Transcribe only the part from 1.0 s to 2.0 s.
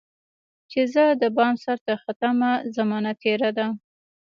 دبام سرته